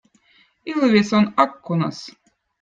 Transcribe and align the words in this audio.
ilvez 0.71 1.11
on 1.19 1.29
akkunõz 1.45 2.03